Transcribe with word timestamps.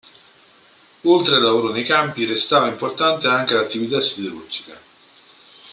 Oltre 1.03 1.35
al 1.35 1.43
lavoro 1.43 1.71
nei 1.71 1.83
campi, 1.83 2.25
restava 2.25 2.67
importante 2.67 3.27
anche 3.27 3.53
l'attività 3.53 4.01
siderurgica. 4.01 4.81